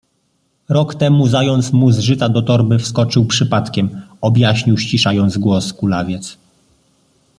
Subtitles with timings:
[0.69, 6.37] Rok temu zając mu z żyta do torby wskoczył przypadkiem— objaśnił, ściszając głos, kulawiec.